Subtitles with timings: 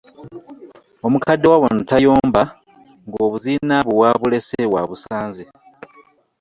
[1.05, 2.43] Omukadde wa wano tayomba
[3.07, 5.43] ng'obuzinabwe wabulese wabusanze.